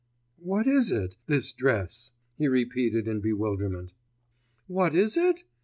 'What 0.39 0.65
is 0.65 0.91
it?... 0.91 1.17
this 1.27 1.53
dress,' 1.53 2.13
he 2.35 2.47
repeated 2.47 3.07
in 3.07 3.19
bewilderment. 3.19 3.93
'What 4.65 4.95
is 4.95 5.15
it? 5.15 5.43